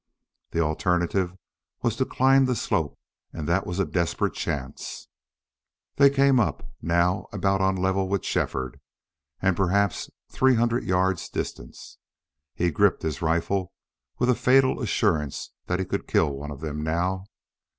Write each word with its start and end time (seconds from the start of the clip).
The 0.49 0.61
alternative 0.61 1.35
was 1.83 1.95
to 1.97 2.05
climb 2.05 2.45
the 2.47 2.55
slope, 2.55 2.97
and 3.33 3.47
that 3.47 3.67
was 3.67 3.77
a 3.79 3.85
desperate 3.85 4.33
chance. 4.33 5.07
They 5.97 6.09
came 6.09 6.39
up, 6.39 6.65
now 6.81 7.27
about 7.31 7.61
on 7.61 7.77
a 7.77 7.81
level 7.81 8.09
with 8.09 8.25
Shefford, 8.25 8.79
and 9.43 9.55
perhaps 9.55 10.09
three 10.31 10.55
hundred 10.55 10.85
yards 10.85 11.29
distant. 11.29 11.77
He 12.55 12.71
gripped 12.71 13.03
his 13.03 13.21
rifle 13.21 13.73
with 14.17 14.31
a 14.31 14.33
fatal 14.33 14.81
assurance 14.81 15.51
that 15.67 15.77
he 15.77 15.85
could 15.85 16.07
kill 16.07 16.31
one 16.35 16.49
of 16.49 16.61
them 16.61 16.81
now. 16.83 17.25